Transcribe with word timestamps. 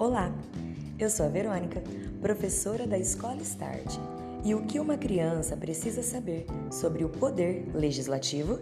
Olá, 0.00 0.32
eu 0.98 1.10
sou 1.10 1.26
a 1.26 1.28
Verônica, 1.28 1.82
professora 2.22 2.86
da 2.86 2.96
Escola 2.96 3.42
Start. 3.42 3.98
E 4.42 4.54
o 4.54 4.62
que 4.62 4.80
uma 4.80 4.96
criança 4.96 5.54
precisa 5.54 6.02
saber 6.02 6.46
sobre 6.72 7.04
o 7.04 7.10
poder 7.10 7.70
legislativo? 7.74 8.58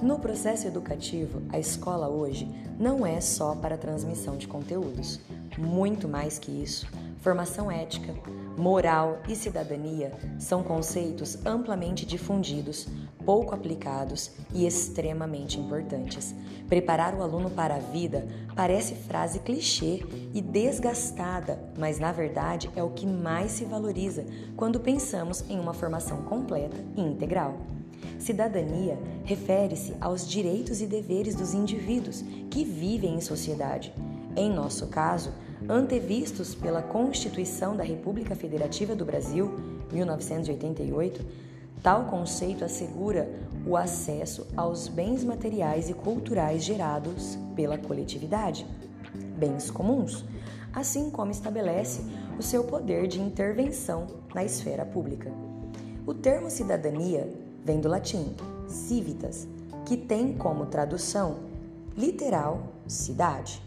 No 0.00 0.18
processo 0.18 0.66
educativo, 0.66 1.42
a 1.50 1.58
escola 1.58 2.08
hoje 2.08 2.48
não 2.80 3.04
é 3.06 3.20
só 3.20 3.54
para 3.54 3.76
transmissão 3.76 4.38
de 4.38 4.48
conteúdos. 4.48 5.20
Muito 5.58 6.06
mais 6.06 6.38
que 6.38 6.50
isso, 6.50 6.86
formação 7.18 7.70
ética, 7.70 8.14
moral 8.56 9.18
e 9.28 9.34
cidadania 9.34 10.12
são 10.38 10.62
conceitos 10.62 11.38
amplamente 11.46 12.04
difundidos 12.04 12.86
pouco 13.26 13.54
aplicados 13.54 14.30
e 14.54 14.64
extremamente 14.64 15.58
importantes. 15.58 16.32
Preparar 16.68 17.12
o 17.12 17.22
aluno 17.22 17.50
para 17.50 17.74
a 17.74 17.80
vida 17.80 18.26
parece 18.54 18.94
frase 18.94 19.40
clichê 19.40 20.04
e 20.32 20.40
desgastada, 20.40 21.58
mas 21.76 21.98
na 21.98 22.12
verdade 22.12 22.70
é 22.76 22.82
o 22.82 22.90
que 22.90 23.04
mais 23.04 23.50
se 23.50 23.64
valoriza 23.64 24.24
quando 24.56 24.78
pensamos 24.78 25.44
em 25.50 25.58
uma 25.58 25.74
formação 25.74 26.22
completa 26.22 26.76
e 26.96 27.00
integral. 27.00 27.56
Cidadania 28.18 28.96
refere-se 29.24 29.94
aos 30.00 30.28
direitos 30.28 30.80
e 30.80 30.86
deveres 30.86 31.34
dos 31.34 31.52
indivíduos 31.52 32.22
que 32.48 32.64
vivem 32.64 33.16
em 33.16 33.20
sociedade. 33.20 33.92
Em 34.36 34.50
nosso 34.50 34.86
caso, 34.86 35.32
antevistos 35.68 36.54
pela 36.54 36.82
Constituição 36.82 37.76
da 37.76 37.84
República 37.84 38.34
Federativa 38.34 38.94
do 38.94 39.04
Brasil, 39.04 39.58
1988, 39.92 41.46
Tal 41.82 42.06
conceito 42.06 42.64
assegura 42.64 43.30
o 43.64 43.76
acesso 43.76 44.46
aos 44.56 44.88
bens 44.88 45.22
materiais 45.22 45.88
e 45.88 45.94
culturais 45.94 46.64
gerados 46.64 47.38
pela 47.54 47.78
coletividade, 47.78 48.66
bens 49.38 49.70
comuns, 49.70 50.24
assim 50.72 51.10
como 51.10 51.30
estabelece 51.30 52.02
o 52.36 52.42
seu 52.42 52.64
poder 52.64 53.06
de 53.06 53.20
intervenção 53.20 54.06
na 54.34 54.44
esfera 54.44 54.84
pública. 54.84 55.30
O 56.04 56.12
termo 56.12 56.50
cidadania 56.50 57.32
vem 57.64 57.80
do 57.80 57.88
latim 57.88 58.34
civitas, 58.66 59.46
que 59.84 59.96
tem 59.96 60.32
como 60.32 60.66
tradução 60.66 61.36
literal 61.96 62.72
cidade. 62.88 63.62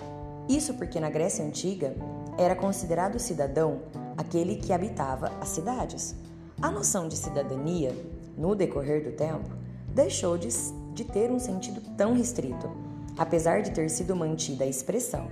Isso 0.49 0.73
porque 0.73 0.99
na 0.99 1.11
Grécia 1.11 1.45
Antiga 1.45 1.95
era 2.35 2.55
considerado 2.55 3.19
cidadão 3.19 3.83
aquele 4.17 4.55
que 4.55 4.73
habitava 4.73 5.31
as 5.39 5.49
cidades. 5.49 6.15
A 6.59 6.71
noção 6.71 7.07
de 7.07 7.15
cidadania, 7.15 7.95
no 8.35 8.55
decorrer 8.55 9.03
do 9.03 9.11
tempo, 9.11 9.47
deixou 9.93 10.39
de, 10.39 10.49
de 10.95 11.03
ter 11.03 11.29
um 11.29 11.37
sentido 11.37 11.81
tão 11.95 12.15
restrito, 12.15 12.67
apesar 13.15 13.61
de 13.61 13.69
ter 13.69 13.91
sido 13.91 14.15
mantida 14.15 14.63
a 14.63 14.67
expressão. 14.67 15.27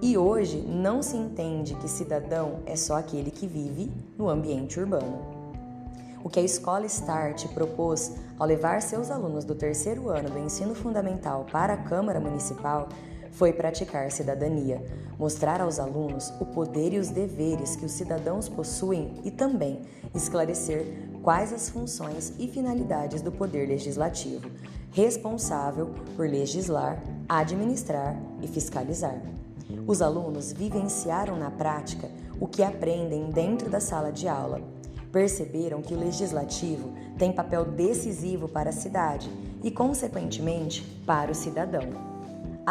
E 0.00 0.16
hoje 0.16 0.56
não 0.56 1.02
se 1.02 1.18
entende 1.18 1.74
que 1.74 1.86
cidadão 1.86 2.60
é 2.64 2.76
só 2.76 2.96
aquele 2.96 3.30
que 3.30 3.46
vive 3.46 3.92
no 4.16 4.30
ambiente 4.30 4.80
urbano. 4.80 5.20
O 6.24 6.30
que 6.30 6.40
a 6.40 6.42
Escola 6.42 6.86
Start 6.86 7.46
propôs 7.48 8.14
ao 8.38 8.46
levar 8.46 8.80
seus 8.80 9.10
alunos 9.10 9.44
do 9.44 9.54
terceiro 9.54 10.08
ano 10.08 10.30
do 10.30 10.38
ensino 10.38 10.74
fundamental 10.74 11.46
para 11.52 11.74
a 11.74 11.76
Câmara 11.76 12.18
Municipal 12.18 12.88
foi 13.32 13.52
praticar 13.52 14.10
cidadania, 14.10 14.84
mostrar 15.18 15.60
aos 15.60 15.78
alunos 15.78 16.32
o 16.40 16.46
poder 16.46 16.92
e 16.92 16.98
os 16.98 17.08
deveres 17.08 17.76
que 17.76 17.84
os 17.84 17.92
cidadãos 17.92 18.48
possuem 18.48 19.14
e 19.24 19.30
também 19.30 19.82
esclarecer 20.14 20.86
quais 21.22 21.52
as 21.52 21.68
funções 21.68 22.32
e 22.38 22.48
finalidades 22.48 23.22
do 23.22 23.30
poder 23.30 23.68
legislativo, 23.68 24.50
responsável 24.92 25.90
por 26.16 26.28
legislar, 26.28 27.02
administrar 27.28 28.16
e 28.42 28.48
fiscalizar. 28.48 29.20
Os 29.86 30.02
alunos 30.02 30.52
vivenciaram 30.52 31.36
na 31.36 31.50
prática 31.50 32.08
o 32.40 32.46
que 32.46 32.62
aprendem 32.62 33.30
dentro 33.30 33.68
da 33.68 33.80
sala 33.80 34.10
de 34.10 34.26
aula. 34.26 34.60
Perceberam 35.12 35.82
que 35.82 35.94
o 35.94 35.98
legislativo 35.98 36.92
tem 37.18 37.32
papel 37.32 37.64
decisivo 37.64 38.48
para 38.48 38.70
a 38.70 38.72
cidade 38.72 39.30
e, 39.62 39.70
consequentemente, 39.70 40.82
para 41.04 41.30
o 41.30 41.34
cidadão. 41.34 42.09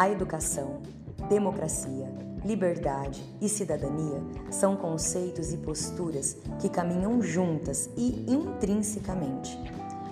A 0.00 0.08
educação, 0.08 0.80
democracia, 1.28 2.10
liberdade 2.42 3.22
e 3.38 3.50
cidadania 3.50 4.22
são 4.50 4.74
conceitos 4.74 5.52
e 5.52 5.58
posturas 5.58 6.38
que 6.58 6.70
caminham 6.70 7.20
juntas 7.20 7.90
e 7.98 8.24
intrinsecamente. 8.26 9.60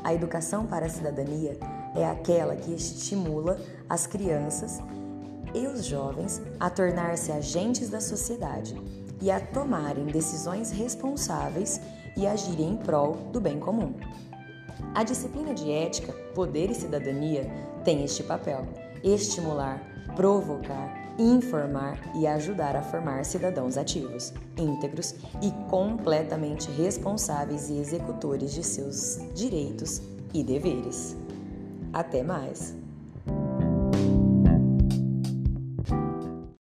A 0.04 0.12
educação 0.12 0.66
para 0.66 0.84
a 0.84 0.90
cidadania 0.90 1.56
é 1.96 2.04
aquela 2.04 2.54
que 2.54 2.74
estimula 2.74 3.58
as 3.88 4.06
crianças 4.06 4.78
e 5.54 5.66
os 5.66 5.86
jovens 5.86 6.42
a 6.60 6.68
tornar-se 6.68 7.32
agentes 7.32 7.88
da 7.88 8.02
sociedade 8.02 8.76
e 9.22 9.30
a 9.30 9.40
tomarem 9.40 10.04
decisões 10.04 10.70
responsáveis 10.70 11.80
e 12.14 12.26
agirem 12.26 12.72
em 12.72 12.76
prol 12.76 13.14
do 13.32 13.40
bem 13.40 13.58
comum. 13.58 13.94
A 14.94 15.02
disciplina 15.02 15.54
de 15.54 15.72
ética, 15.72 16.12
poder 16.34 16.70
e 16.70 16.74
cidadania 16.74 17.50
tem 17.84 18.04
este 18.04 18.22
papel 18.22 18.66
estimular, 19.02 19.80
provocar, 20.14 21.14
informar 21.18 21.98
e 22.14 22.26
ajudar 22.26 22.76
a 22.76 22.82
formar 22.82 23.24
cidadãos 23.24 23.76
ativos, 23.76 24.32
íntegros 24.56 25.14
e 25.42 25.50
completamente 25.68 26.70
responsáveis 26.70 27.68
e 27.68 27.78
executores 27.78 28.52
de 28.52 28.62
seus 28.62 29.18
direitos 29.34 30.00
e 30.32 30.44
deveres. 30.44 31.16
Até 31.92 32.22
mais! 32.22 32.76